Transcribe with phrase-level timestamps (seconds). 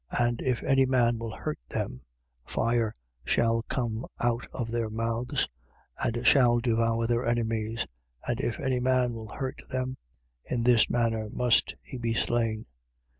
[0.13, 0.27] 11:5.
[0.27, 2.01] And if any man will hurt them,
[2.43, 5.47] fire shall come out of their mouths
[6.03, 7.85] and shall devour their enemies.
[8.27, 9.97] And if any man will hurt them,
[10.43, 12.65] in this manner must he be slain.